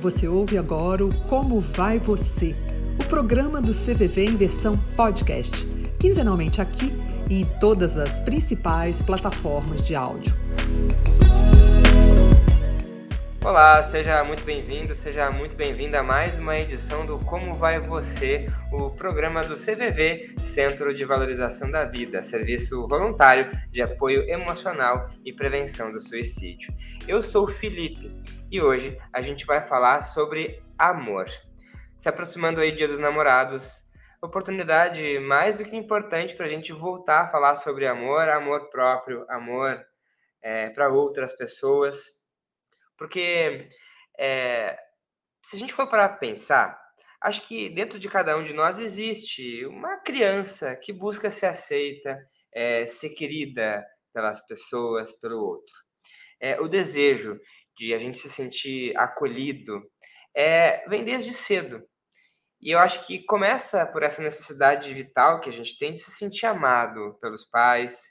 [0.00, 2.54] Você ouve agora o Como Vai Você,
[3.00, 5.66] o programa do CVV em versão podcast,
[5.98, 6.92] quinzenalmente aqui
[7.28, 10.32] e em todas as principais plataformas de áudio.
[13.48, 18.44] Olá, seja muito bem-vindo, seja muito bem-vinda a mais uma edição do Como Vai Você,
[18.70, 25.32] o programa do CVV, Centro de Valorização da Vida, serviço voluntário de apoio emocional e
[25.32, 26.70] prevenção do suicídio.
[27.08, 28.14] Eu sou o Felipe
[28.50, 31.26] e hoje a gente vai falar sobre amor.
[31.96, 33.84] Se aproximando aí do Dia dos Namorados,
[34.22, 39.24] oportunidade mais do que importante para a gente voltar a falar sobre amor, amor próprio,
[39.26, 39.82] amor
[40.42, 42.17] é, para outras pessoas,
[42.98, 43.68] porque
[44.18, 44.76] é,
[45.42, 46.78] se a gente for para pensar,
[47.22, 52.18] acho que dentro de cada um de nós existe uma criança que busca ser aceita,
[52.52, 55.74] é, ser querida pelas pessoas, pelo outro.
[56.40, 57.38] É, o desejo
[57.76, 59.80] de a gente se sentir acolhido,
[60.36, 61.82] é, vem desde cedo.
[62.60, 66.10] E eu acho que começa por essa necessidade vital que a gente tem de se
[66.10, 68.02] sentir amado pelos pais,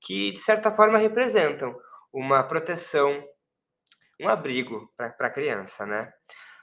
[0.00, 1.74] que de certa forma representam
[2.12, 3.22] uma proteção,
[4.20, 6.12] um abrigo para a criança, né?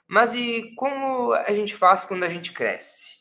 [0.08, 3.14] Mas e como a gente faz quando a gente cresce?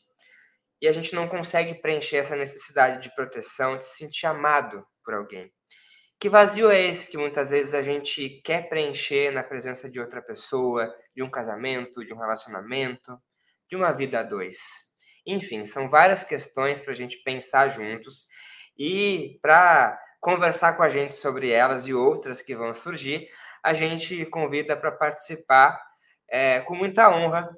[0.82, 5.14] E a gente não consegue preencher essa necessidade de proteção, de se sentir amado por
[5.14, 5.52] alguém.
[6.20, 10.22] Que vazio é esse que muitas vezes a gente quer preencher na presença de outra
[10.22, 13.18] pessoa, de um casamento, de um relacionamento,
[13.70, 14.58] de uma vida a dois?
[15.26, 18.28] Enfim, são várias questões para a gente pensar juntos
[18.78, 23.28] e para conversar com a gente sobre elas e outras que vão surgir,
[23.64, 25.80] a gente convida para participar
[26.30, 27.50] é, com muita honra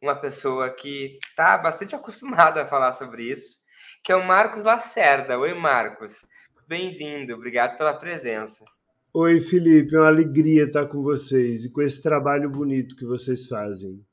[0.00, 3.58] uma pessoa que está bastante acostumada a falar sobre isso,
[4.04, 5.38] que é o Marcos Lacerda.
[5.38, 6.26] Oi, Marcos.
[6.68, 8.64] Bem-vindo, obrigado pela presença.
[9.12, 13.46] Oi, Felipe, é uma alegria estar com vocês e com esse trabalho bonito que vocês
[13.46, 14.04] fazem.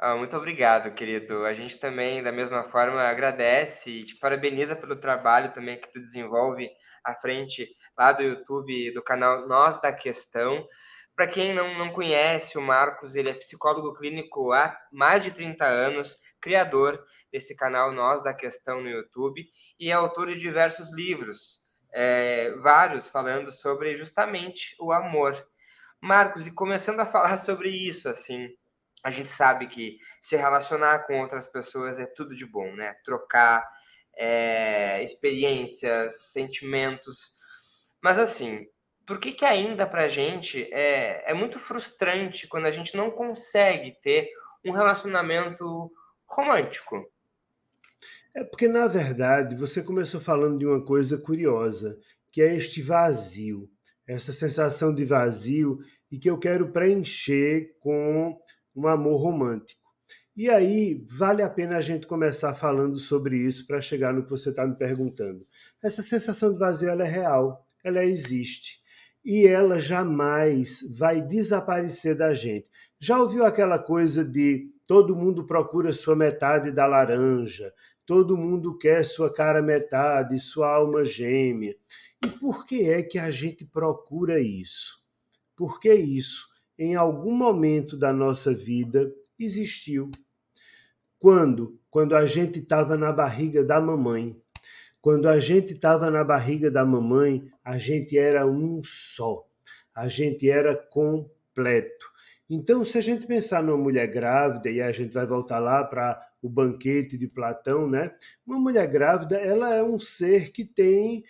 [0.00, 1.44] Ah, muito obrigado, querido.
[1.44, 6.00] A gente também, da mesma forma, agradece e te parabeniza pelo trabalho também que tu
[6.00, 6.70] desenvolve
[7.04, 7.66] à frente
[7.98, 10.64] lá do YouTube, do canal Nós da Questão.
[11.16, 15.64] Para quem não, não conhece, o Marcos ele é psicólogo clínico há mais de 30
[15.66, 19.44] anos, criador desse canal Nós da Questão no YouTube
[19.80, 25.44] e é autor de diversos livros, é, vários falando sobre justamente o amor.
[26.00, 28.48] Marcos, e começando a falar sobre isso, assim,
[29.04, 32.94] a gente sabe que se relacionar com outras pessoas é tudo de bom, né?
[33.04, 33.64] Trocar
[34.16, 37.36] é, experiências, sentimentos.
[38.02, 38.66] Mas assim,
[39.06, 43.92] por que que ainda pra gente é, é muito frustrante quando a gente não consegue
[44.02, 44.28] ter
[44.64, 45.90] um relacionamento
[46.26, 47.10] romântico?
[48.34, 51.98] É porque, na verdade, você começou falando de uma coisa curiosa,
[52.30, 53.68] que é este vazio,
[54.06, 55.78] essa sensação de vazio
[56.10, 58.38] e que eu quero preencher com
[58.80, 59.88] um amor romântico.
[60.36, 64.30] E aí, vale a pena a gente começar falando sobre isso para chegar no que
[64.30, 65.44] você está me perguntando.
[65.82, 68.80] Essa sensação de vazio ela é real, ela existe.
[69.24, 72.66] E ela jamais vai desaparecer da gente.
[73.00, 77.72] Já ouviu aquela coisa de todo mundo procura sua metade da laranja,
[78.08, 81.76] Todo mundo quer sua cara metade, sua alma gêmea.
[82.24, 85.04] E por que é que a gente procura isso?
[85.54, 90.10] Porque isso, em algum momento da nossa vida, existiu.
[91.18, 91.80] Quando?
[91.90, 94.36] Quando a gente estava na barriga da mamãe.
[95.00, 99.44] Quando a gente estava na barriga da mamãe, a gente era um só.
[99.94, 102.06] A gente era completo.
[102.48, 106.20] Então, se a gente pensar numa mulher grávida, e a gente vai voltar lá para
[106.40, 108.14] o banquete de Platão, né?
[108.46, 111.24] Uma mulher grávida, ela é um ser que tem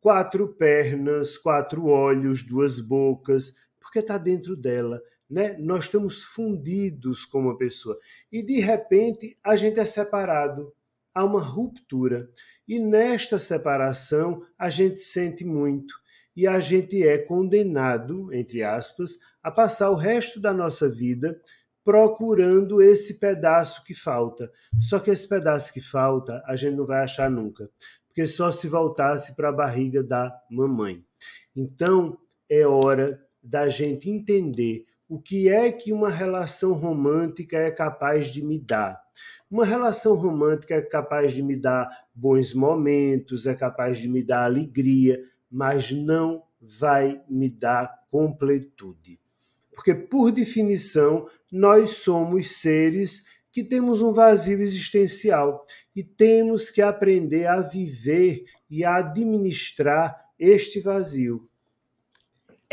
[0.00, 3.54] quatro pernas, quatro olhos, duas bocas,
[3.94, 5.00] porque está dentro dela,
[5.30, 5.56] né?
[5.56, 7.96] Nós estamos fundidos com uma pessoa
[8.30, 10.74] e de repente a gente é separado,
[11.14, 12.28] há uma ruptura
[12.66, 15.94] e nesta separação a gente sente muito
[16.36, 21.40] e a gente é condenado, entre aspas, a passar o resto da nossa vida
[21.84, 24.50] procurando esse pedaço que falta.
[24.80, 27.70] Só que esse pedaço que falta a gente não vai achar nunca,
[28.08, 31.04] porque só se voltasse para a barriga da mamãe.
[31.54, 32.18] Então
[32.50, 38.42] é hora da gente entender o que é que uma relação romântica é capaz de
[38.42, 38.98] me dar.
[39.50, 44.44] Uma relação romântica é capaz de me dar bons momentos, é capaz de me dar
[44.44, 49.20] alegria, mas não vai me dar completude.
[49.72, 55.64] Porque, por definição, nós somos seres que temos um vazio existencial
[55.94, 61.48] e temos que aprender a viver e a administrar este vazio.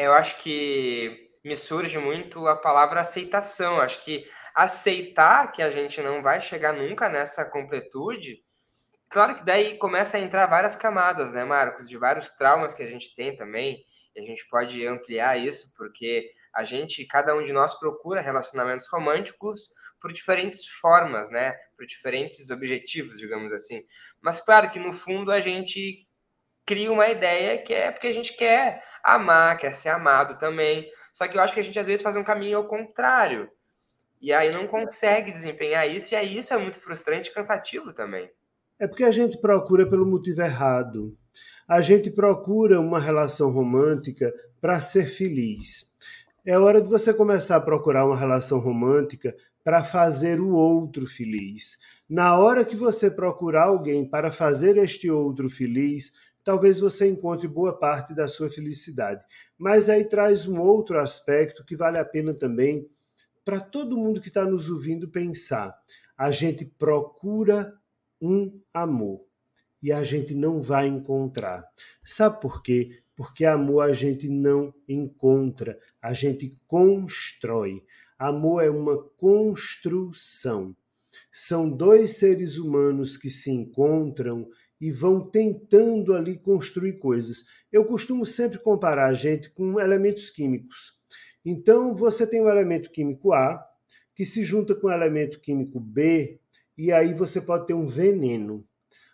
[0.03, 3.79] Eu acho que me surge muito a palavra aceitação.
[3.79, 4.25] Acho que
[4.55, 8.43] aceitar que a gente não vai chegar nunca nessa completude,
[9.09, 12.85] claro que daí começa a entrar várias camadas, né, Marcos, de vários traumas que a
[12.85, 17.53] gente tem também, e a gente pode ampliar isso, porque a gente, cada um de
[17.53, 19.69] nós procura relacionamentos românticos
[20.01, 23.85] por diferentes formas, né, por diferentes objetivos, digamos assim.
[24.21, 26.05] Mas claro que no fundo a gente
[26.65, 30.89] cria uma ideia que é porque a gente quer amar, quer ser amado também.
[31.13, 33.49] Só que eu acho que a gente às vezes faz um caminho ao contrário.
[34.21, 38.29] E aí não consegue desempenhar isso, e aí isso é muito frustrante e cansativo também.
[38.79, 41.17] É porque a gente procura pelo motivo errado.
[41.67, 45.91] A gente procura uma relação romântica para ser feliz.
[46.45, 51.77] É hora de você começar a procurar uma relação romântica para fazer o outro feliz.
[52.09, 56.11] Na hora que você procurar alguém para fazer este outro feliz,
[56.43, 59.23] talvez você encontre boa parte da sua felicidade.
[59.57, 62.89] Mas aí traz um outro aspecto que vale a pena também
[63.43, 65.75] para todo mundo que está nos ouvindo pensar.
[66.17, 67.73] A gente procura
[68.21, 69.25] um amor
[69.81, 71.67] e a gente não vai encontrar.
[72.03, 73.01] Sabe por quê?
[73.15, 77.83] Porque amor a gente não encontra, a gente constrói.
[78.17, 80.75] Amor é uma construção.
[81.31, 84.47] São dois seres humanos que se encontram
[84.81, 87.45] e vão tentando ali construir coisas.
[87.71, 90.99] Eu costumo sempre comparar a gente com elementos químicos.
[91.45, 93.63] Então, você tem o elemento químico A,
[94.15, 96.39] que se junta com o elemento químico B,
[96.75, 98.65] e aí você pode ter um veneno.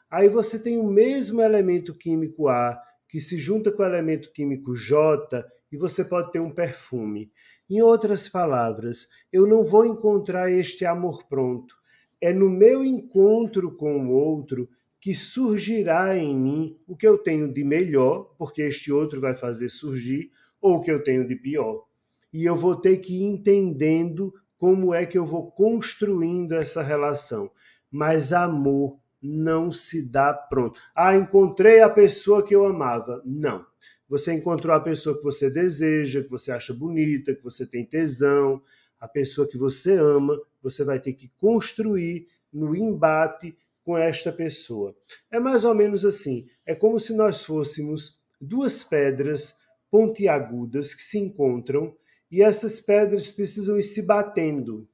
[0.10, 4.74] Aí você tem o mesmo elemento químico A, que se junta com o elemento químico
[4.74, 7.30] J, e você pode ter um perfume.
[7.70, 11.76] Em outras palavras, eu não vou encontrar este amor pronto.
[12.22, 14.70] É no meu encontro com o outro
[15.00, 19.70] que surgirá em mim o que eu tenho de melhor, porque este outro vai fazer
[19.70, 21.88] surgir, ou o que eu tenho de pior
[22.38, 27.50] e eu vou ter que ir entendendo como é que eu vou construindo essa relação.
[27.92, 30.80] Mas amor não se dá pronto.
[30.96, 33.22] Ah, encontrei a pessoa que eu amava.
[33.26, 33.66] Não.
[34.10, 38.62] Você encontrou a pessoa que você deseja, que você acha bonita, que você tem tesão,
[39.00, 44.94] a pessoa que você ama, você vai ter que construir no embate com esta pessoa.
[45.32, 46.46] É mais ou menos assim.
[46.66, 49.56] É como se nós fôssemos duas pedras
[49.90, 51.96] pontiagudas que se encontram
[52.30, 54.86] e essas pedras precisam ir se batendo,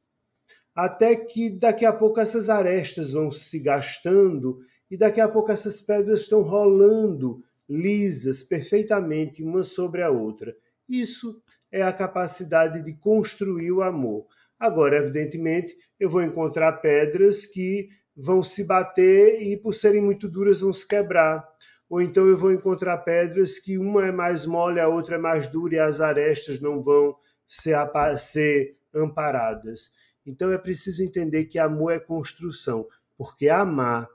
[0.75, 4.59] até que daqui a pouco essas arestas vão se gastando
[4.91, 10.55] e daqui a pouco essas pedras estão rolando lisas perfeitamente uma sobre a outra.
[10.87, 11.41] Isso
[11.71, 14.27] é a capacidade de construir o amor.
[14.59, 20.61] Agora, evidentemente, eu vou encontrar pedras que vão se bater e, por serem muito duras,
[20.61, 21.47] vão se quebrar
[21.93, 25.47] ou então eu vou encontrar pedras que uma é mais mole, a outra é mais
[25.47, 27.15] dura e as arestas não vão
[27.47, 27.77] ser,
[28.17, 29.91] ser amparadas.
[30.25, 34.09] Então é preciso entender que amor é construção, porque amar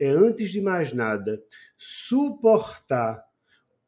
[0.00, 1.40] é, antes de mais nada,
[1.78, 3.24] suportar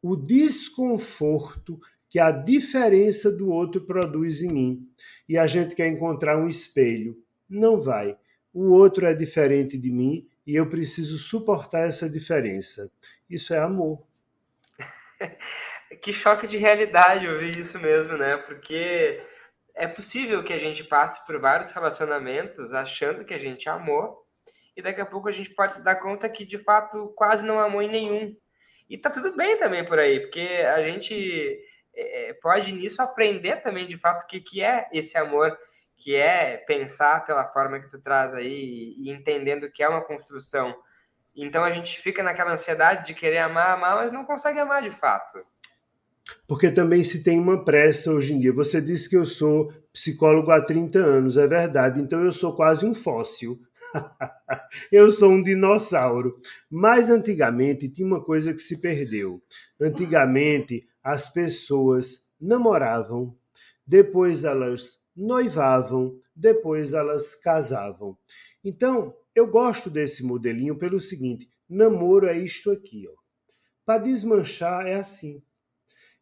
[0.00, 4.88] o desconforto que a diferença do outro produz em mim.
[5.28, 7.16] E a gente quer encontrar um espelho.
[7.50, 8.16] Não vai.
[8.54, 12.88] O outro é diferente de mim e eu preciso suportar essa diferença.
[13.28, 14.00] Isso é amor.
[16.00, 18.36] que choque de realidade ouvir isso mesmo, né?
[18.36, 19.20] Porque
[19.74, 24.24] é possível que a gente passe por vários relacionamentos achando que a gente amou
[24.76, 27.58] e daqui a pouco a gente pode se dar conta que de fato quase não
[27.58, 28.36] amou em nenhum.
[28.88, 31.58] E tá tudo bem também por aí, porque a gente
[31.94, 35.56] é, pode nisso aprender também de fato o que, que é esse amor
[35.96, 40.74] que é pensar pela forma que tu traz aí e entendendo que é uma construção.
[41.36, 44.90] Então a gente fica naquela ansiedade de querer amar, amar, mas não consegue amar de
[44.90, 45.44] fato.
[46.46, 48.52] Porque também se tem uma pressa hoje em dia.
[48.52, 52.86] Você disse que eu sou psicólogo há 30 anos, é verdade, então eu sou quase
[52.86, 53.60] um fóssil.
[54.90, 56.38] eu sou um dinossauro.
[56.70, 59.42] Mas antigamente tinha uma coisa que se perdeu.
[59.80, 63.36] Antigamente as pessoas namoravam,
[63.86, 68.16] depois elas noivavam, depois elas casavam.
[68.64, 73.14] Então, eu gosto desse modelinho pelo seguinte: namoro é isto aqui, ó.
[73.84, 75.42] Para desmanchar é assim.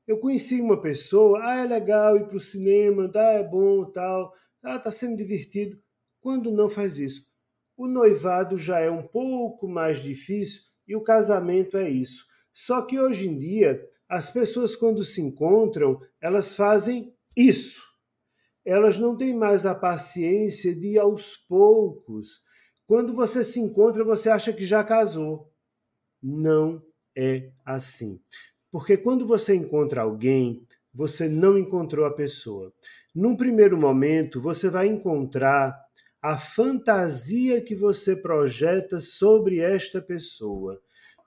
[0.06, 4.34] Eu conheci uma pessoa, ah, é legal ir para o cinema, tá, é bom, tal,
[4.62, 5.80] ah, tá sendo divertido.
[6.20, 7.26] Quando não faz isso,
[7.76, 12.26] o noivado já é um pouco mais difícil e o casamento é isso.
[12.52, 17.91] Só que hoje em dia, as pessoas quando se encontram, elas fazem isso
[18.64, 22.45] elas não têm mais a paciência de ir aos poucos.
[22.87, 25.50] Quando você se encontra, você acha que já casou.
[26.23, 26.83] Não
[27.16, 28.21] é assim.
[28.71, 32.73] Porque quando você encontra alguém, você não encontrou a pessoa.
[33.14, 35.78] Num primeiro momento, você vai encontrar
[36.21, 40.81] a fantasia que você projeta sobre esta pessoa.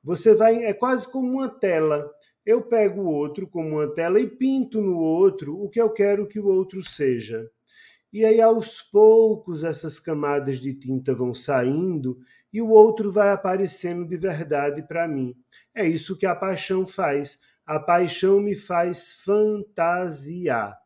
[0.03, 2.09] Você vai é quase como uma tela.
[2.45, 6.27] Eu pego o outro como uma tela e pinto no outro o que eu quero
[6.27, 7.49] que o outro seja.
[8.13, 12.17] E aí aos poucos essas camadas de tinta vão saindo
[12.53, 15.35] e o outro vai aparecendo de verdade para mim.
[15.73, 17.37] É isso que a paixão faz.
[17.65, 20.77] A paixão me faz fantasiar.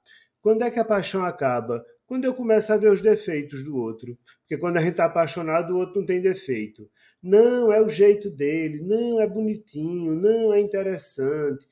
[0.42, 1.86] Quando é que a paixão acaba?
[2.10, 4.18] Quando eu começo a ver os defeitos do outro.
[4.40, 6.90] Porque quando a gente está apaixonado, o outro não tem defeito.
[7.22, 11.70] Não, é o jeito dele, não, é bonitinho, não, é interessante.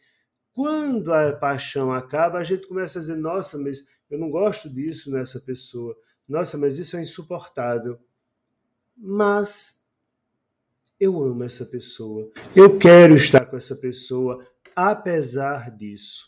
[0.54, 5.10] Quando a paixão acaba, a gente começa a dizer: nossa, mas eu não gosto disso
[5.10, 5.98] nessa pessoa.
[6.30, 7.98] Nossa, mas isso é insuportável.
[8.96, 9.84] Mas
[11.00, 12.30] eu amo essa pessoa.
[12.56, 16.28] Eu quero estar com essa pessoa, apesar disso.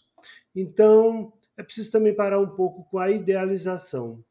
[0.56, 4.24] Então, é preciso também parar um pouco com a idealização.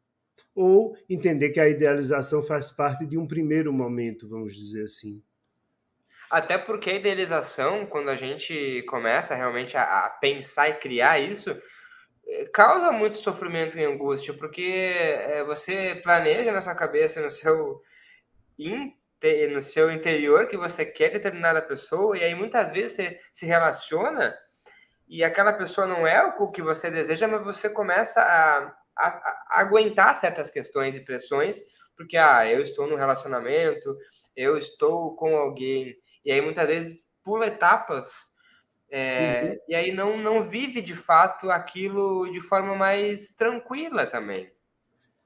[0.55, 5.23] Ou entender que a idealização faz parte de um primeiro momento, vamos dizer assim.
[6.31, 11.51] Até porque a idealização, quando a gente começa realmente a, a pensar e criar isso,
[12.27, 17.83] eh, causa muito sofrimento e angústia, porque é, você planeja na sua cabeça, no seu,
[19.53, 24.35] no seu interior, que você quer determinada pessoa, e aí muitas vezes você se relaciona
[25.09, 29.61] e aquela pessoa não é o que você deseja, mas você começa a, a, a
[29.61, 31.61] aguentar certas questões e pressões,
[31.97, 33.97] porque ah, eu estou num relacionamento,
[34.37, 38.29] eu estou com alguém, e aí muitas vezes pula etapas
[38.91, 39.59] é, uhum.
[39.69, 44.51] e aí não, não vive de fato aquilo de forma mais tranquila também.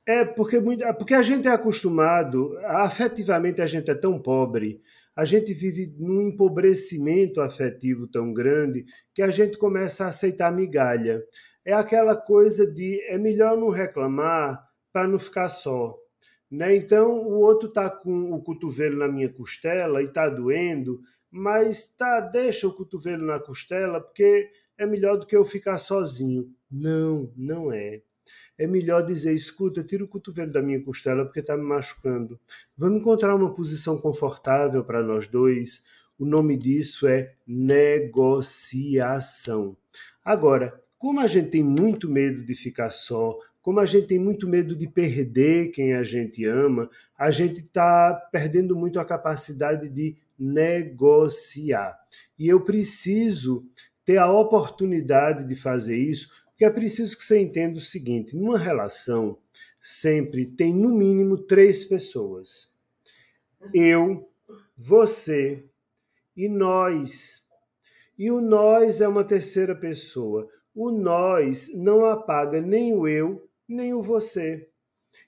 [0.05, 0.61] É porque,
[0.99, 4.83] porque a gente é acostumado, afetivamente a gente é tão pobre
[5.15, 11.23] a gente vive num empobrecimento afetivo tão grande que a gente começa a aceitar migalha.
[11.65, 15.97] É aquela coisa de é melhor não reclamar para não ficar só.
[16.51, 16.77] Né?
[16.77, 21.01] Então o outro está com o cotovelo na minha costela e está doendo,
[21.31, 26.51] mas tá, deixa o cotovelo na costela porque é melhor do que eu ficar sozinho.
[26.71, 28.03] Não, não é
[28.59, 32.39] é melhor dizer: escuta, tira o cotovelo da minha costela porque está me machucando.
[32.77, 35.85] Vamos encontrar uma posição confortável para nós dois.
[36.19, 38.47] O nome disso é negociação.
[40.25, 44.49] Agora, como a gente tem muito medo de ficar só, como a gente tem muito
[44.49, 50.17] medo de perder quem a gente ama, a gente está perdendo muito a capacidade de
[50.39, 51.97] negociar.
[52.39, 53.65] E eu preciso
[54.05, 58.57] ter a oportunidade de fazer isso que é preciso que você entenda o seguinte: numa
[58.57, 59.37] relação,
[59.81, 62.73] sempre tem no mínimo três pessoas.
[63.75, 64.31] Eu,
[64.77, 65.69] você
[66.37, 67.43] e nós.
[68.17, 70.49] E o nós é uma terceira pessoa.
[70.73, 74.69] O nós não apaga nem o eu, nem o você.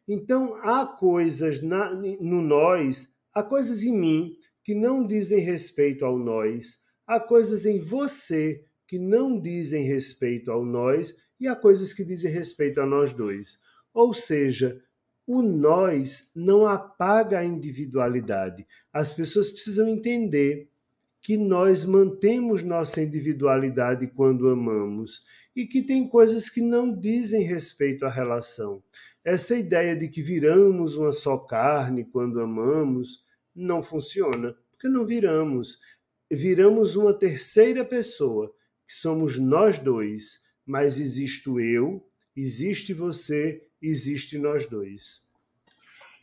[0.07, 6.17] Então, há coisas na, no nós, há coisas em mim que não dizem respeito ao
[6.17, 8.65] nós, há coisas em você
[8.95, 13.59] que não dizem respeito ao nós e há coisas que dizem respeito a nós dois.
[13.93, 14.81] Ou seja,
[15.27, 18.65] o nós não apaga a individualidade.
[18.93, 20.69] As pessoas precisam entender
[21.21, 28.07] que nós mantemos nossa individualidade quando amamos e que tem coisas que não dizem respeito
[28.07, 28.81] à relação.
[29.25, 35.81] Essa ideia de que viramos uma só carne quando amamos não funciona, porque não viramos.
[36.31, 38.54] Viramos uma terceira pessoa,
[38.87, 45.29] que somos nós dois mas existo eu, existe você, existe nós dois.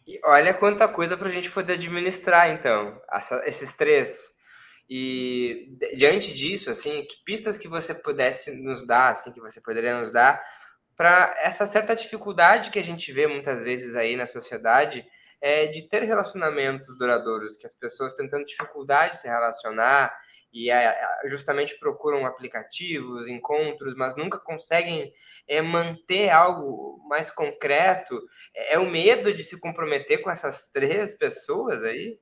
[0.08, 4.40] E olha quanta coisa para a gente poder administrar, então, essa, esses três.
[4.90, 10.00] E diante disso, assim, que pistas que você pudesse nos dar, assim, que você poderia
[10.00, 10.42] nos dar
[10.98, 15.06] para essa certa dificuldade que a gente vê muitas vezes aí na sociedade
[15.40, 20.14] é de ter relacionamentos duradouros, que as pessoas têm tanta dificuldade de se relacionar
[20.54, 25.14] e é, justamente procuram aplicativos, encontros, mas nunca conseguem
[25.48, 28.22] é, manter algo mais concreto.
[28.56, 32.20] É, é o medo de se comprometer com essas três pessoas aí?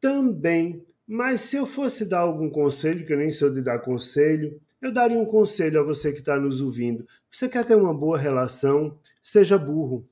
[0.00, 0.84] Também.
[1.06, 4.92] Mas se eu fosse dar algum conselho, que eu nem sou de dar conselho, eu
[4.92, 7.06] daria um conselho a você que está nos ouvindo.
[7.30, 8.98] Você quer ter uma boa relação?
[9.22, 10.06] Seja burro.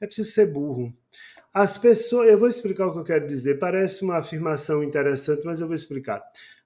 [0.00, 0.94] É preciso ser burro.
[1.52, 3.58] As pessoas, eu vou explicar o que eu quero dizer.
[3.58, 6.22] Parece uma afirmação interessante, mas eu vou explicar.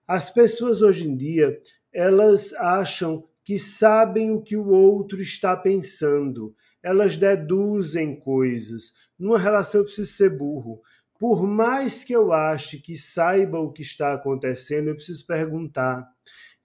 [0.07, 1.61] As pessoas hoje em dia,
[1.93, 6.55] elas acham que sabem o que o outro está pensando.
[6.83, 8.95] Elas deduzem coisas.
[9.19, 10.83] Numa relação eu preciso ser burro.
[11.19, 16.07] Por mais que eu ache que saiba o que está acontecendo, eu preciso perguntar.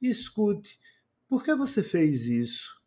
[0.01, 0.79] Escute,
[1.27, 2.79] por que você fez isso?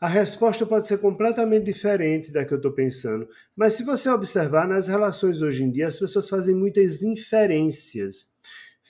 [0.00, 3.28] A resposta pode ser completamente diferente da que eu estou pensando.
[3.54, 8.32] Mas se você observar nas relações hoje em dia, as pessoas fazem muitas inferências.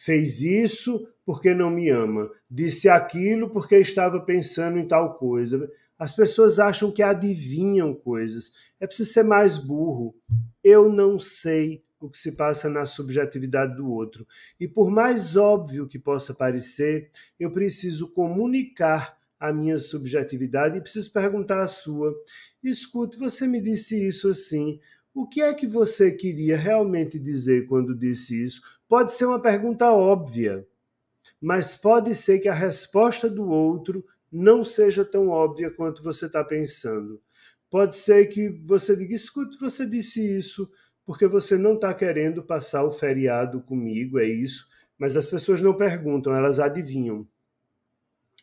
[0.05, 2.29] Fez isso porque não me ama.
[2.51, 5.71] Disse aquilo porque estava pensando em tal coisa.
[5.97, 8.53] As pessoas acham que adivinham coisas.
[8.81, 10.13] É preciso ser mais burro.
[10.65, 14.27] Eu não sei o que se passa na subjetividade do outro.
[14.59, 21.13] E por mais óbvio que possa parecer, eu preciso comunicar a minha subjetividade e preciso
[21.13, 22.13] perguntar a sua.
[22.61, 24.81] Escute, você me disse isso assim.
[25.15, 28.63] O que é que você queria realmente dizer quando disse isso?
[28.93, 30.69] Pode ser uma pergunta óbvia,
[31.41, 36.45] mas pode ser que a resposta do outro não seja tão óbvia quanto você está
[36.45, 37.19] pensando.
[37.71, 40.71] Pode ser que você diga: escute, você disse isso
[41.07, 44.69] porque você não está querendo passar o feriado comigo, é isso.
[44.99, 47.27] Mas as pessoas não perguntam, elas adivinham.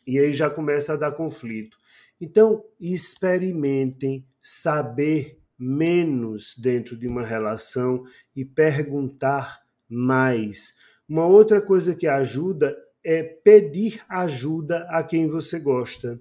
[0.08, 1.78] E aí já começa a dar conflito.
[2.20, 8.04] Então, experimentem saber menos dentro de uma relação
[8.36, 10.76] e perguntar mais.
[11.08, 16.20] Uma outra coisa que ajuda é pedir ajuda a quem você gosta.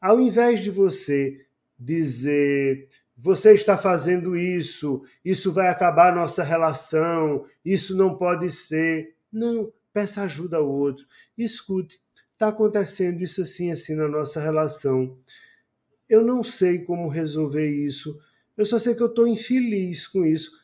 [0.00, 1.44] Ao invés de você
[1.78, 2.88] dizer
[3.22, 9.14] você está fazendo isso, isso vai acabar nossa relação, isso não pode ser.
[9.30, 11.04] Não, peça ajuda ao outro.
[11.36, 12.00] Escute,
[12.32, 15.18] está acontecendo isso assim, assim na nossa relação.
[16.08, 18.18] Eu não sei como resolver isso.
[18.56, 20.59] Eu só sei que eu estou infeliz com isso.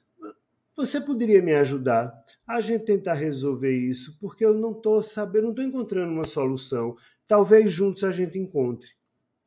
[0.77, 2.13] Você poderia me ajudar
[2.47, 6.95] a gente tentar resolver isso, porque eu não estou sabendo, não estou encontrando uma solução.
[7.27, 8.89] Talvez juntos a gente encontre.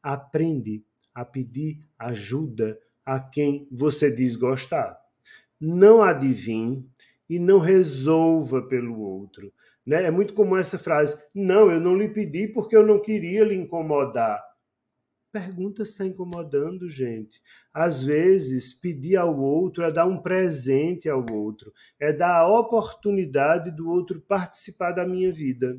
[0.01, 0.83] Aprende
[1.13, 5.00] a pedir ajuda a quem você diz gostar.
[5.62, 6.83] Não adivinhe
[7.29, 9.53] e não resolva pelo outro.
[9.86, 10.05] Né?
[10.05, 13.53] É muito comum essa frase: não, eu não lhe pedi porque eu não queria lhe
[13.55, 14.43] incomodar.
[15.31, 17.39] Pergunta se está incomodando, gente.
[17.72, 23.70] Às vezes, pedir ao outro é dar um presente ao outro, é dar a oportunidade
[23.70, 25.77] do outro participar da minha vida.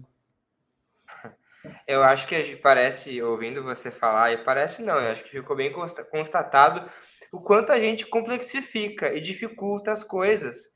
[1.87, 5.73] Eu acho que parece, ouvindo você falar, e parece não, eu acho que ficou bem
[6.11, 6.89] constatado
[7.33, 10.75] o quanto a gente complexifica e dificulta as coisas.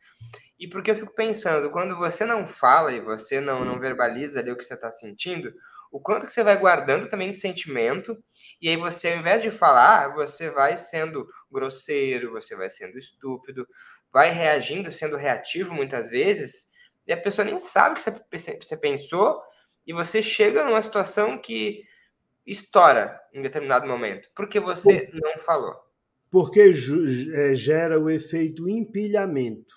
[0.58, 4.50] E porque eu fico pensando, quando você não fala e você não, não verbaliza ali
[4.50, 5.52] o que você está sentindo,
[5.94, 8.20] o quanto que você vai guardando também de sentimento,
[8.61, 13.64] e aí você, ao invés de falar, você vai sendo grosseiro, você vai sendo estúpido,
[14.12, 16.72] vai reagindo, sendo reativo muitas vezes,
[17.07, 19.40] e a pessoa nem sabe o que você pensou,
[19.87, 21.85] e você chega numa situação que
[22.44, 25.85] estoura em determinado momento, porque você não falou
[26.28, 26.72] porque
[27.33, 29.72] é, gera o efeito empilhamento.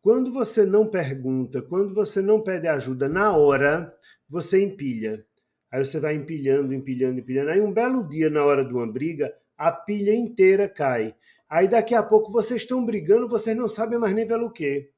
[0.00, 3.92] Quando você não pergunta, quando você não pede ajuda na hora,
[4.28, 5.26] você empilha.
[5.70, 7.50] Aí você vai empilhando, empilhando, empilhando.
[7.50, 11.14] Aí um belo dia, na hora de uma briga, a pilha inteira cai.
[11.48, 14.90] Aí daqui a pouco vocês estão brigando, vocês não sabem mais nem pelo quê.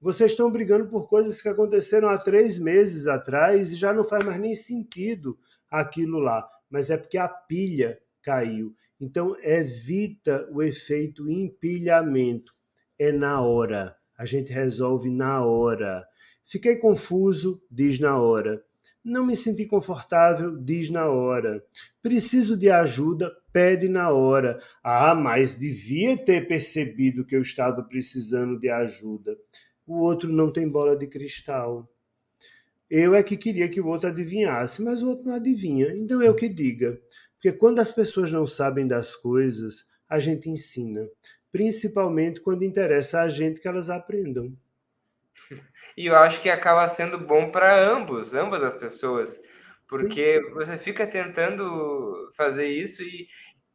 [0.00, 4.24] Vocês estão brigando por coisas que aconteceram há três meses atrás e já não faz
[4.24, 5.36] mais nem sentido
[5.70, 6.48] aquilo lá.
[6.70, 8.74] Mas é porque a pilha caiu.
[9.00, 12.52] Então, evita o efeito empilhamento.
[12.98, 13.96] É na hora.
[14.16, 16.06] A gente resolve na hora.
[16.44, 18.64] Fiquei confuso, diz na hora.
[19.04, 21.64] Não me senti confortável, diz na hora.
[22.02, 24.60] Preciso de ajuda, pede na hora.
[24.82, 29.36] Ah, mas devia ter percebido que eu estava precisando de ajuda.
[29.86, 31.90] O outro não tem bola de cristal.
[32.90, 35.94] Eu é que queria que o outro adivinhasse, mas o outro não adivinha.
[35.96, 36.98] Então eu que diga.
[37.34, 41.06] Porque quando as pessoas não sabem das coisas, a gente ensina,
[41.52, 44.52] principalmente quando interessa a gente que elas aprendam.
[45.96, 49.40] E eu acho que acaba sendo bom para ambos, ambas as pessoas,
[49.88, 53.26] porque você fica tentando fazer isso e,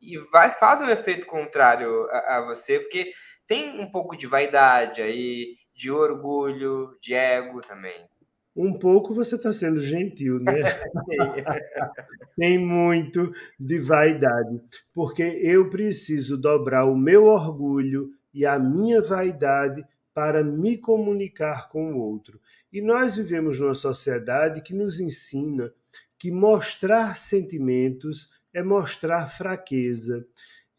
[0.02, 3.12] e vai faz um efeito contrário a, a você, porque
[3.48, 8.08] tem um pouco de vaidade aí, de orgulho, de ego também.
[8.56, 10.54] Um pouco você está sendo gentil, né?
[12.38, 14.62] Tem muito de vaidade,
[14.94, 19.84] porque eu preciso dobrar o meu orgulho e a minha vaidade
[20.14, 22.40] para me comunicar com o outro.
[22.72, 25.74] E nós vivemos numa sociedade que nos ensina
[26.20, 30.26] que mostrar sentimentos é mostrar fraqueza.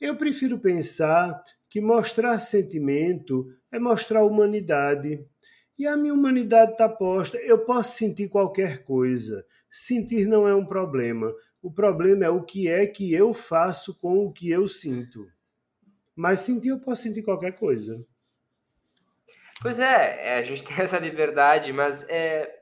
[0.00, 5.24] Eu prefiro pensar que mostrar sentimento é mostrar humanidade.
[5.78, 7.36] E a minha humanidade está posta.
[7.38, 9.44] Eu posso sentir qualquer coisa.
[9.68, 11.34] Sentir não é um problema.
[11.60, 15.26] O problema é o que é que eu faço com o que eu sinto.
[16.14, 18.06] Mas sentir, eu posso sentir qualquer coisa.
[19.64, 22.54] Pois é, é a gente tem essa liberdade, mas é,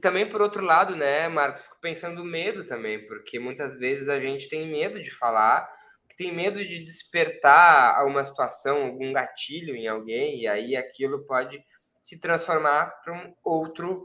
[0.00, 4.18] Também por outro lado, né, Marcos, fico pensando no medo também, porque muitas vezes a
[4.18, 5.70] gente tem medo de falar,
[6.16, 11.62] tem medo de despertar uma situação, algum gatilho em alguém, e aí aquilo pode
[12.02, 14.04] se transformar para um outro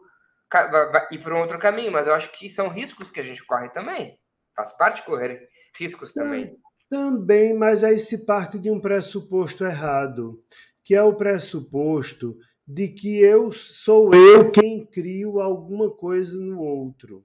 [1.12, 3.70] ir para um outro caminho, mas eu acho que são riscos que a gente corre
[3.70, 4.20] também.
[4.56, 6.56] Faz parte correr riscos também.
[6.90, 10.44] Também, mas aí se parte de um pressuposto errado,
[10.90, 12.36] que é o pressuposto
[12.68, 17.24] de que eu sou eu quem crio alguma coisa no outro.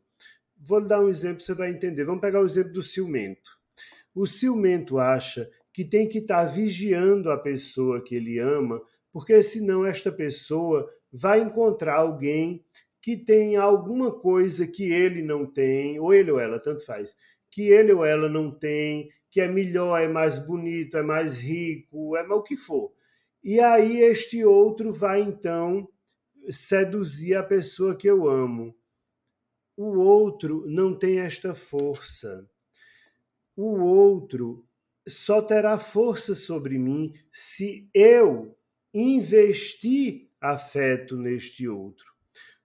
[0.55, 2.05] Vou lhe dar um exemplo, você vai entender.
[2.05, 3.53] Vamos pegar o exemplo do ciumento.
[4.14, 9.87] O ciumento acha que tem que estar vigiando a pessoa que ele ama, porque senão
[9.87, 12.62] esta pessoa vai encontrar alguém
[13.00, 17.16] que tem alguma coisa que ele não tem, ou ele ou ela, tanto faz,
[17.50, 22.14] que ele ou ela não tem, que é melhor, é mais bonito, é mais rico,
[22.14, 22.92] é o que for.
[23.45, 25.87] E aí este outro vai então
[26.49, 28.75] seduzir a pessoa que eu amo.
[29.77, 32.49] O outro não tem esta força.
[33.55, 34.67] O outro
[35.07, 38.57] só terá força sobre mim se eu
[38.95, 42.07] investir afeto neste outro.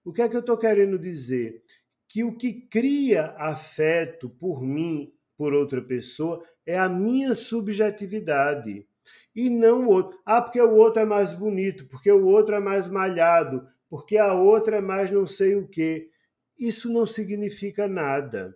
[0.02, 1.62] O que é que eu estou querendo dizer?
[2.08, 8.88] Que o que cria afeto por mim, por outra pessoa, é a minha subjetividade
[9.34, 10.18] e não o outro.
[10.24, 14.34] Ah, porque o outro é mais bonito, porque o outro é mais malhado, porque a
[14.34, 16.10] outra é mais não sei o quê.
[16.58, 18.54] Isso não significa nada.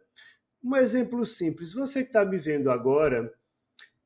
[0.63, 3.33] Um exemplo simples: você que está me vendo agora,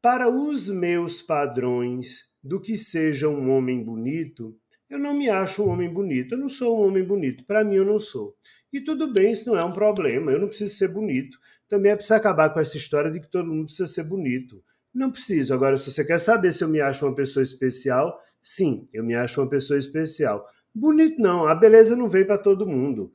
[0.00, 4.56] para os meus padrões do que seja um homem bonito,
[4.88, 7.76] eu não me acho um homem bonito, eu não sou um homem bonito, para mim
[7.76, 8.34] eu não sou.
[8.72, 11.38] E tudo bem, isso não é um problema, eu não preciso ser bonito.
[11.68, 14.62] Também é preciso acabar com essa história de que todo mundo precisa ser bonito.
[14.98, 15.54] Não preciso.
[15.54, 19.14] Agora, se você quer saber se eu me acho uma pessoa especial, sim, eu me
[19.14, 20.44] acho uma pessoa especial.
[20.74, 23.12] Bonito não, a beleza não veio para todo mundo.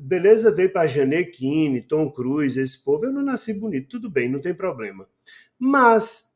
[0.00, 3.04] Beleza veio para Janequine, Tom Cruise, esse povo.
[3.04, 5.06] Eu não nasci bonito, tudo bem, não tem problema.
[5.58, 6.34] Mas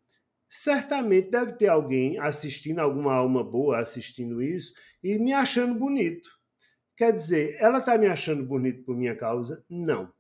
[0.51, 6.29] certamente deve ter alguém assistindo, alguma alma boa assistindo isso e me achando bonito.
[6.95, 9.65] Quer dizer, ela está me achando bonito por minha causa?
[9.67, 10.13] Não.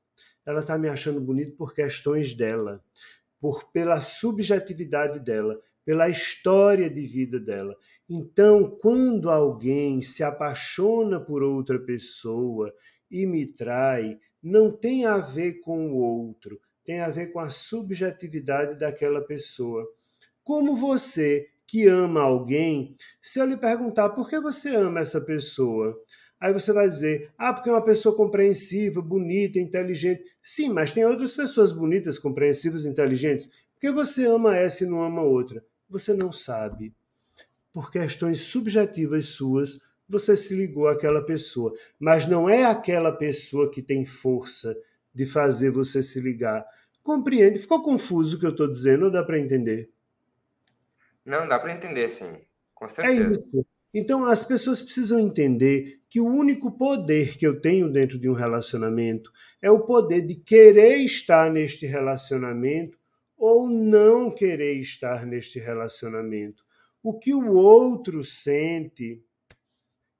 [0.46, 2.82] Ela está me achando bonito por questões dela,
[3.40, 7.74] por pela subjetividade dela, pela história de vida dela.
[8.08, 12.72] Então, quando alguém se apaixona por outra pessoa
[13.10, 17.50] e me trai, não tem a ver com o outro, tem a ver com a
[17.50, 19.88] subjetividade daquela pessoa.
[20.44, 25.96] Como você que ama alguém, se eu lhe perguntar por que você ama essa pessoa,
[26.40, 30.24] aí você vai dizer: ah, porque é uma pessoa compreensiva, bonita, inteligente.
[30.42, 33.46] Sim, mas tem outras pessoas bonitas, compreensivas, inteligentes.
[33.46, 35.64] Por que você ama essa e não ama outra?
[35.88, 36.94] Você não sabe.
[37.72, 41.72] Por questões subjetivas suas, você se ligou àquela pessoa.
[41.98, 44.74] Mas não é aquela pessoa que tem força
[45.14, 46.64] de fazer você se ligar.
[47.02, 47.58] Compreende?
[47.58, 49.90] Ficou confuso o que eu estou dizendo ou dá para entender?
[51.24, 52.40] Não, dá para entender, sim.
[52.74, 53.22] Com é certeza.
[53.22, 53.66] É isso.
[53.92, 58.32] Então, as pessoas precisam entender que o único poder que eu tenho dentro de um
[58.32, 62.98] relacionamento é o poder de querer estar neste relacionamento
[63.36, 66.62] ou não querer estar neste relacionamento.
[67.02, 69.24] O que o outro sente,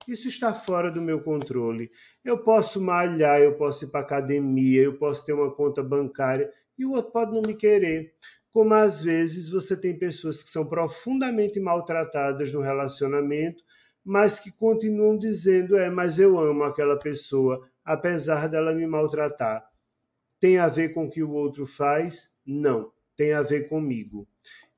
[0.09, 1.91] isso está fora do meu controle.
[2.25, 6.85] Eu posso malhar, eu posso ir para academia, eu posso ter uma conta bancária e
[6.85, 8.15] o outro pode não me querer
[8.53, 13.63] como às vezes você tem pessoas que são profundamente maltratadas no relacionamento,
[14.05, 19.65] mas que continuam dizendo: é, mas eu amo aquela pessoa, apesar dela me maltratar.
[20.39, 22.39] Tem a ver com o que o outro faz?
[22.47, 24.27] Não, tem a ver comigo.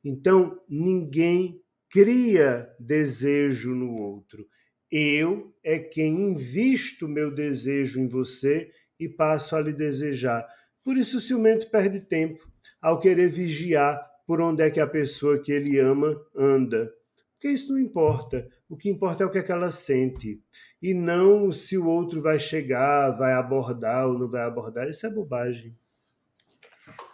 [0.04, 4.46] Então, ninguém cria desejo no outro.
[4.90, 10.46] Eu é quem invisto meu desejo em você e passo a lhe desejar.
[10.85, 15.38] Por isso o ciumento perde tempo ao querer vigiar por onde é que a pessoa
[15.38, 16.92] que ele ama anda.
[17.33, 18.48] Porque isso não importa.
[18.68, 20.40] O que importa é o que, é que ela sente.
[20.81, 24.88] E não se o outro vai chegar, vai abordar ou não vai abordar.
[24.88, 25.77] Isso é bobagem.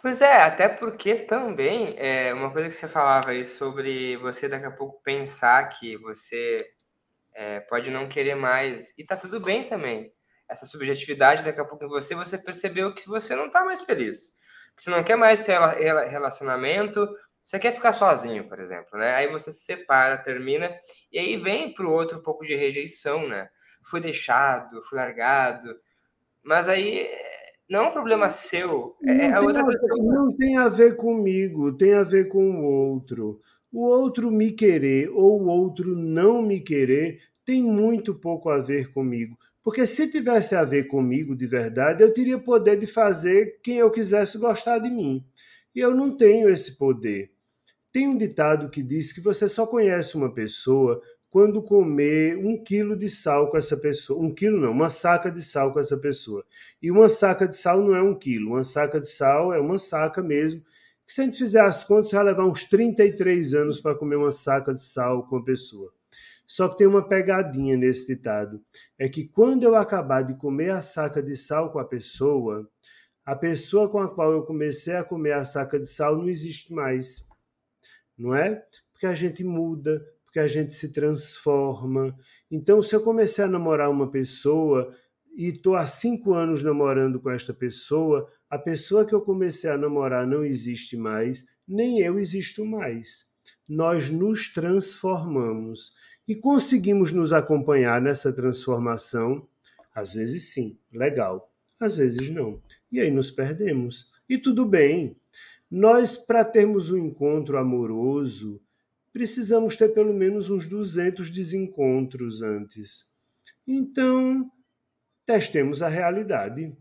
[0.01, 4.65] Pois é, até porque também é uma coisa que você falava aí sobre você daqui
[4.65, 6.57] a pouco pensar que você
[7.33, 8.97] é, pode não querer mais.
[8.97, 10.13] E tá tudo bem também.
[10.47, 14.38] Essa subjetividade, daqui a pouco em você, você percebeu que você não tá mais feliz
[14.83, 17.07] você não quer mais relacionamento,
[17.43, 19.15] você quer ficar sozinho, por exemplo, né?
[19.15, 20.71] Aí você se separa, termina,
[21.11, 23.49] e aí vem pro outro um pouco de rejeição, né?
[23.83, 25.75] Fui deixado, fui largado,
[26.43, 27.09] mas aí
[27.69, 30.13] não é um problema seu, é, é a outra pessoa.
[30.13, 33.39] Não tem a ver comigo, tem a ver com o outro.
[33.71, 38.91] O outro me querer ou o outro não me querer tem muito pouco a ver
[38.91, 39.37] comigo.
[39.63, 43.91] Porque se tivesse a ver comigo de verdade, eu teria poder de fazer quem eu
[43.91, 45.23] quisesse gostar de mim.
[45.75, 47.31] E eu não tenho esse poder.
[47.91, 52.95] Tem um ditado que diz que você só conhece uma pessoa quando comer um quilo
[52.95, 54.23] de sal com essa pessoa.
[54.23, 56.43] Um quilo não, uma saca de sal com essa pessoa.
[56.81, 59.77] E uma saca de sal não é um quilo, uma saca de sal é uma
[59.77, 60.61] saca mesmo.
[61.05, 64.31] Que se a gente fizer as contas, vai levar uns 33 anos para comer uma
[64.31, 65.91] saca de sal com a pessoa.
[66.49, 68.59] Só que tem uma pegadinha nesse ditado.
[68.97, 72.67] É que quando eu acabar de comer a saca de sal com a pessoa,
[73.23, 76.73] a pessoa com a qual eu comecei a comer a saca de sal não existe
[76.73, 77.23] mais.
[78.17, 78.65] Não é?
[78.91, 82.17] Porque a gente muda, porque a gente se transforma.
[82.49, 84.91] Então, se eu comecei a namorar uma pessoa
[85.37, 89.77] e estou há cinco anos namorando com esta pessoa, a pessoa que eu comecei a
[89.77, 93.29] namorar não existe mais, nem eu existo mais.
[93.67, 95.93] Nós nos transformamos
[96.29, 99.47] e conseguimos nos acompanhar nessa transformação.
[99.95, 102.61] Às vezes sim, legal, às vezes não.
[102.91, 104.11] E aí nos perdemos.
[104.29, 105.17] E tudo bem.
[105.71, 108.61] Nós, para termos um encontro amoroso,
[109.11, 113.09] precisamos ter pelo menos uns 200 desencontros antes.
[113.67, 114.51] Então,
[115.25, 116.71] testemos a realidade.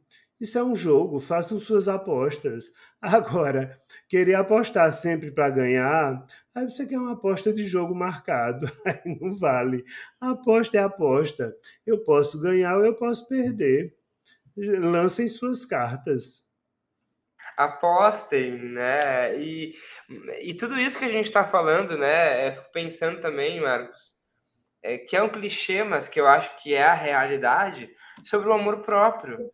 [0.40, 2.66] Isso é um jogo, façam suas apostas.
[3.00, 3.76] Agora,
[4.08, 6.24] querer apostar sempre para ganhar,
[6.54, 9.84] aí você quer uma aposta de jogo marcado, aí não vale.
[10.20, 11.54] Aposta é aposta.
[11.86, 13.94] Eu posso ganhar ou eu posso perder.
[14.56, 16.48] Lancem suas cartas
[17.58, 19.36] apostem, né?
[19.36, 19.74] E,
[20.40, 22.46] e tudo isso que a gente está falando, né?
[22.46, 24.12] É, fico pensando também, Marcos,
[24.82, 27.90] é, que é um clichê, mas que eu acho que é a realidade
[28.24, 29.50] sobre o amor próprio.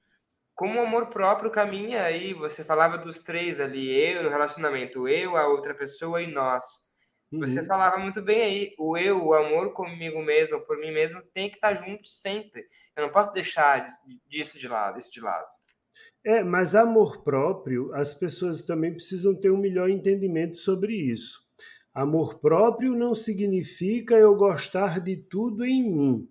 [0.55, 5.37] Como o amor próprio caminha aí, você falava dos três ali, eu no relacionamento, eu,
[5.37, 6.85] a outra pessoa e nós.
[7.33, 7.67] Você uhum.
[7.67, 11.57] falava muito bem aí, o eu, o amor comigo mesmo, por mim mesmo, tem que
[11.57, 12.65] estar junto sempre.
[12.97, 13.85] Eu não posso deixar
[14.29, 15.47] disso de lado, isso de lado.
[16.25, 21.41] É, mas amor próprio, as pessoas também precisam ter um melhor entendimento sobre isso.
[21.93, 26.29] Amor próprio não significa eu gostar de tudo em mim.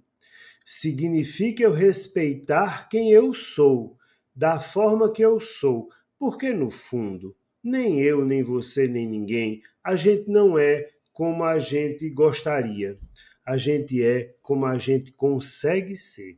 [0.66, 3.98] Significa eu respeitar quem eu sou,
[4.36, 5.90] da forma que eu sou.
[6.18, 11.60] Porque, no fundo, nem eu, nem você, nem ninguém, a gente não é como a
[11.60, 12.98] gente gostaria.
[13.46, 16.38] A gente é como a gente consegue ser.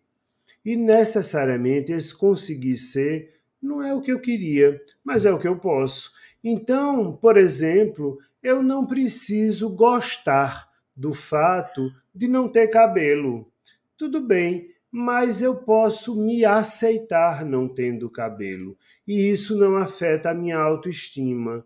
[0.63, 5.47] E necessariamente esse conseguir ser não é o que eu queria, mas é o que
[5.47, 6.11] eu posso.
[6.43, 13.51] Então, por exemplo, eu não preciso gostar do fato de não ter cabelo.
[13.97, 18.77] Tudo bem, mas eu posso me aceitar não tendo cabelo.
[19.05, 21.65] E isso não afeta a minha autoestima.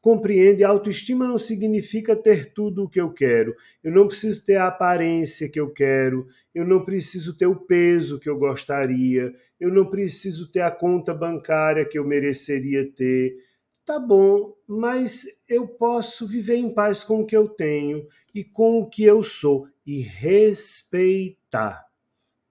[0.00, 0.64] Compreende?
[0.64, 3.54] Autoestima não significa ter tudo o que eu quero.
[3.80, 6.26] Eu não preciso ter a aparência que eu quero.
[6.52, 9.32] Eu não preciso ter o peso que eu gostaria.
[9.60, 13.36] Eu não preciso ter a conta bancária que eu mereceria ter.
[13.84, 18.80] Tá bom, mas eu posso viver em paz com o que eu tenho e com
[18.80, 21.84] o que eu sou e respeitar.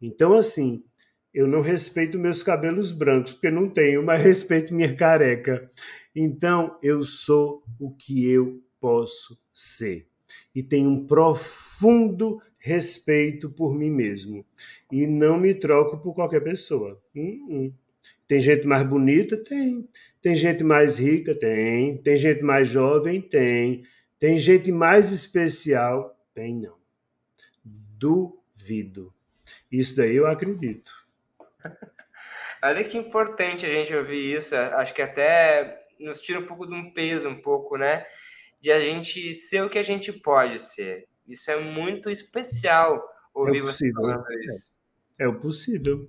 [0.03, 0.83] Então, assim,
[1.33, 5.69] eu não respeito meus cabelos brancos, porque não tenho, mas respeito minha careca.
[6.13, 10.05] Então, eu sou o que eu posso ser.
[10.53, 14.45] E tenho um profundo respeito por mim mesmo.
[14.91, 17.01] E não me troco por qualquer pessoa.
[17.15, 17.73] Hum, hum.
[18.27, 19.37] Tem gente mais bonita?
[19.37, 19.87] Tem.
[20.21, 21.33] Tem gente mais rica?
[21.33, 21.97] Tem.
[21.97, 23.21] Tem gente mais jovem?
[23.21, 23.83] Tem.
[24.19, 26.13] Tem gente mais especial?
[26.33, 26.75] Tem não.
[27.63, 29.13] Duvido.
[29.73, 30.93] Isso daí eu acredito.
[32.63, 34.55] Olha que importante a gente ouvir isso.
[34.55, 38.05] Acho que até nos tira um pouco de um peso, um pouco, né?
[38.61, 41.07] De a gente ser o que a gente pode ser.
[41.27, 44.77] Isso é muito especial ouvir é você falando isso.
[45.19, 46.07] É, é o possível.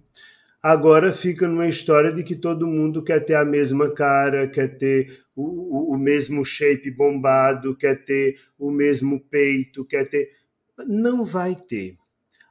[0.62, 5.24] Agora fica numa história de que todo mundo quer ter a mesma cara, quer ter
[5.34, 10.30] o, o, o mesmo shape bombado, quer ter o mesmo peito, quer ter.
[10.86, 11.96] Não vai ter.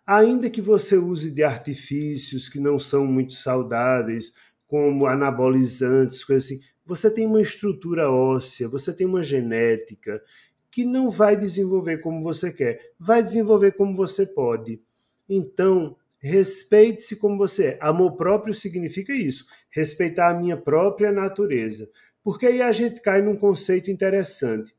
[0.05, 4.33] Ainda que você use de artifícios que não são muito saudáveis,
[4.67, 10.21] como anabolizantes, coisas assim, você tem uma estrutura óssea, você tem uma genética
[10.69, 14.81] que não vai desenvolver como você quer, vai desenvolver como você pode.
[15.29, 17.77] Então, respeite-se como você é.
[17.79, 21.87] Amor próprio significa isso, respeitar a minha própria natureza.
[22.23, 24.73] Porque aí a gente cai num conceito interessante.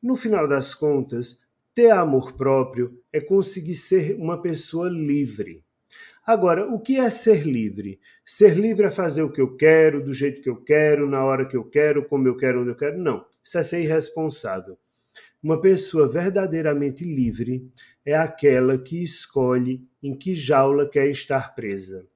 [0.00, 1.39] No final das contas,
[1.74, 5.64] ter amor próprio é conseguir ser uma pessoa livre.
[6.26, 7.98] Agora, o que é ser livre?
[8.24, 11.46] Ser livre é fazer o que eu quero, do jeito que eu quero, na hora
[11.46, 12.98] que eu quero, como eu quero, onde eu quero?
[12.98, 13.24] Não.
[13.42, 14.78] Isso é ser irresponsável.
[15.42, 17.68] Uma pessoa verdadeiramente livre
[18.04, 22.06] é aquela que escolhe em que jaula quer estar presa.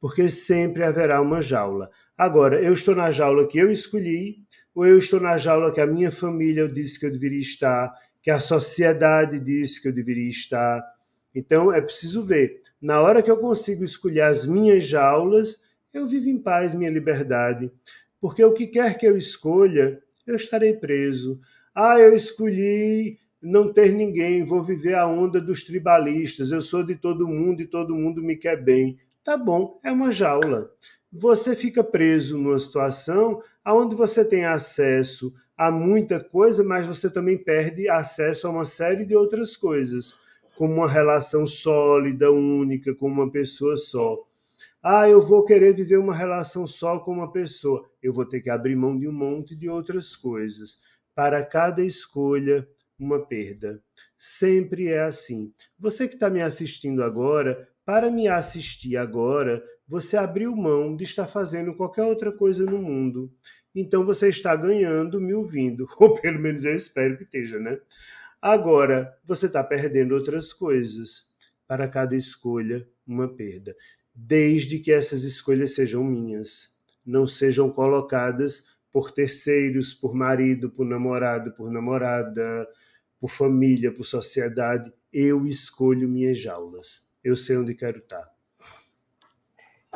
[0.00, 1.88] Porque sempre haverá uma jaula.
[2.18, 5.86] Agora, eu estou na jaula que eu escolhi, ou eu estou na jaula que a
[5.86, 10.82] minha família disse que eu deveria estar, que a sociedade disse que eu deveria estar.
[11.34, 12.60] Então, é preciso ver.
[12.80, 17.70] Na hora que eu consigo escolher as minhas jaulas, eu vivo em paz, minha liberdade.
[18.20, 21.40] Porque o que quer que eu escolha, eu estarei preso.
[21.74, 26.94] Ah, eu escolhi não ter ninguém, vou viver a onda dos tribalistas, eu sou de
[26.94, 28.98] todo mundo e todo mundo me quer bem.
[29.24, 30.70] Tá bom, é uma jaula.
[31.12, 37.36] Você fica preso numa situação onde você tem acesso a muita coisa, mas você também
[37.36, 40.18] perde acesso a uma série de outras coisas,
[40.56, 44.26] como uma relação sólida, única, com uma pessoa só.
[44.82, 47.84] Ah, eu vou querer viver uma relação só com uma pessoa.
[48.02, 50.82] Eu vou ter que abrir mão de um monte de outras coisas.
[51.14, 52.66] Para cada escolha,
[52.98, 53.82] uma perda.
[54.16, 55.52] Sempre é assim.
[55.78, 61.26] Você que está me assistindo agora, para me assistir agora, você abriu mão de estar
[61.26, 63.30] fazendo qualquer outra coisa no mundo.
[63.74, 67.78] Então você está ganhando me ouvindo, ou pelo menos eu espero que esteja, né?
[68.42, 71.30] Agora, você está perdendo outras coisas.
[71.68, 73.76] Para cada escolha, uma perda.
[74.12, 81.52] Desde que essas escolhas sejam minhas, não sejam colocadas por terceiros, por marido, por namorado,
[81.52, 82.66] por namorada,
[83.20, 87.08] por família, por sociedade, eu escolho minhas jaulas.
[87.22, 88.28] Eu sei onde quero estar.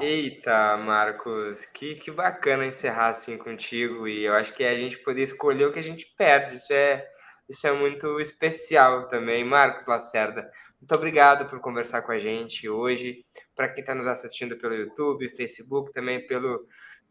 [0.01, 4.09] Eita, Marcos, que, que bacana encerrar assim contigo.
[4.09, 6.57] E eu acho que é a gente poder escolher o que a gente perde.
[6.57, 7.07] Isso é,
[7.49, 9.45] isso é muito especial também.
[9.45, 13.25] Marcos Lacerda, muito obrigado por conversar com a gente hoje.
[13.55, 16.67] Para quem está nos assistindo pelo YouTube, Facebook, também pelo,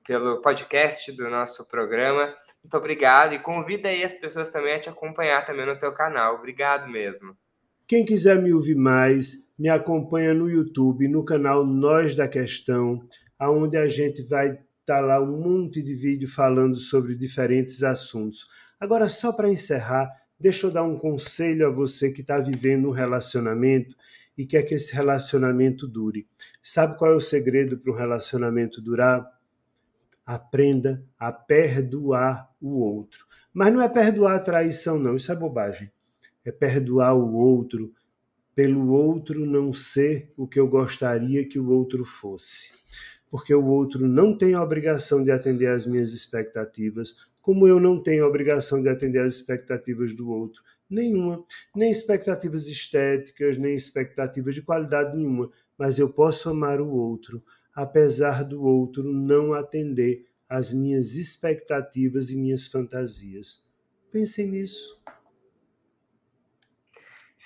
[0.05, 2.35] pelo podcast do nosso programa.
[2.63, 6.35] Muito obrigado e convida aí as pessoas também a te acompanhar também no teu canal.
[6.35, 7.37] Obrigado mesmo.
[7.87, 13.77] Quem quiser me ouvir mais, me acompanha no YouTube, no canal Nós da Questão, aonde
[13.77, 18.47] a gente vai estar tá lá um monte de vídeo falando sobre diferentes assuntos.
[18.79, 22.91] Agora, só para encerrar, deixa eu dar um conselho a você que está vivendo um
[22.91, 23.95] relacionamento
[24.37, 26.27] e quer que esse relacionamento dure.
[26.61, 29.29] Sabe qual é o segredo para um relacionamento durar?
[30.25, 33.25] aprenda a perdoar o outro.
[33.53, 35.91] Mas não é perdoar a traição, não, isso é bobagem.
[36.45, 37.93] É perdoar o outro
[38.55, 42.71] pelo outro não ser o que eu gostaria que o outro fosse.
[43.31, 48.01] Porque o outro não tem a obrigação de atender às minhas expectativas, como eu não
[48.01, 50.61] tenho a obrigação de atender às expectativas do outro.
[50.87, 51.43] Nenhuma.
[51.75, 55.49] Nem expectativas estéticas, nem expectativas de qualidade nenhuma.
[55.75, 62.35] Mas eu posso amar o outro apesar do outro não atender às minhas expectativas e
[62.35, 63.65] minhas fantasias.
[64.11, 65.01] Pensem nisso.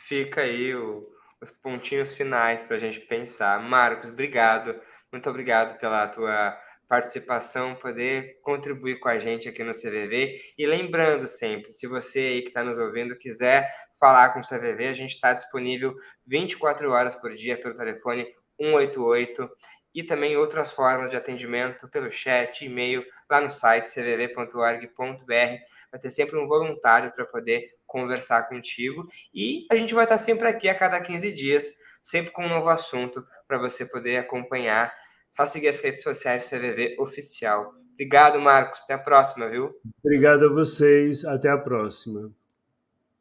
[0.07, 1.05] Fica aí o,
[1.41, 3.61] os pontinhos finais para a gente pensar.
[3.61, 4.79] Marcos, obrigado.
[5.11, 10.39] Muito obrigado pela tua participação, poder contribuir com a gente aqui no CVV.
[10.57, 14.87] E lembrando sempre, se você aí que está nos ouvindo quiser falar com o CVV,
[14.87, 15.93] a gente está disponível
[16.25, 18.25] 24 horas por dia pelo telefone
[18.57, 19.49] 188
[19.93, 25.25] e também outras formas de atendimento pelo chat, e-mail, lá no site cvv.org.br.
[25.91, 30.47] Vai ter sempre um voluntário para poder conversar contigo e a gente vai estar sempre
[30.47, 34.93] aqui a cada 15 dias, sempre com um novo assunto para você poder acompanhar.
[35.31, 37.73] Só seguir as redes sociais do CVV Oficial.
[37.93, 38.81] Obrigado, Marcos.
[38.83, 39.75] Até a próxima, viu?
[40.03, 41.25] Obrigado a vocês.
[41.25, 42.31] Até a próxima.